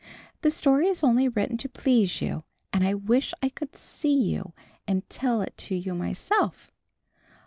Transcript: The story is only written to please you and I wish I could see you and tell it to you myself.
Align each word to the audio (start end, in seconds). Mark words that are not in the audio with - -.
The 0.41 0.49
story 0.49 0.87
is 0.87 1.03
only 1.03 1.27
written 1.29 1.57
to 1.57 1.69
please 1.69 2.21
you 2.23 2.43
and 2.73 2.83
I 2.83 2.95
wish 2.95 3.35
I 3.43 3.49
could 3.49 3.75
see 3.75 4.19
you 4.19 4.53
and 4.87 5.07
tell 5.11 5.43
it 5.43 5.55
to 5.57 5.75
you 5.75 5.93
myself. 5.93 6.71